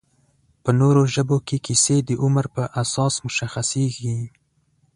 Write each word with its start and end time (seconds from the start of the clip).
په 0.63 0.71
نورو 0.79 1.01
ژبو 1.13 1.37
کې 1.47 1.57
کیسې 1.65 1.97
د 2.03 2.09
عمر 2.23 2.45
په 2.55 2.63
اساس 2.81 3.13
مشخصېږي 3.25 4.17